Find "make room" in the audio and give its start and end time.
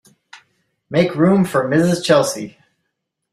0.89-1.45